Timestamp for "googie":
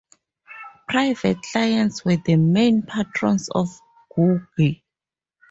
4.17-4.81